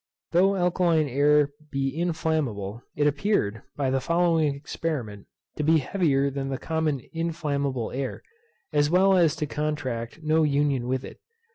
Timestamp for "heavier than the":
5.77-6.57